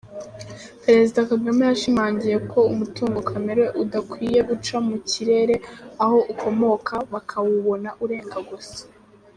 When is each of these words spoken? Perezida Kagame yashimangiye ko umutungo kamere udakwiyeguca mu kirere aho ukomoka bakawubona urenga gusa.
Perezida 0.83 1.19
Kagame 1.31 1.61
yashimangiye 1.69 2.37
ko 2.51 2.59
umutungo 2.73 3.17
kamere 3.29 3.63
udakwiyeguca 3.81 4.75
mu 4.87 4.97
kirere 5.09 5.55
aho 6.03 6.17
ukomoka 6.33 6.93
bakawubona 7.13 7.89
urenga 8.05 8.39
gusa. 8.49 8.81